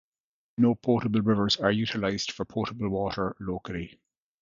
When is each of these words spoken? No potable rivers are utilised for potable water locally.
No 0.57 0.73
potable 0.73 1.21
rivers 1.21 1.57
are 1.57 1.71
utilised 1.71 2.31
for 2.31 2.43
potable 2.43 2.89
water 2.89 3.35
locally. 3.39 3.99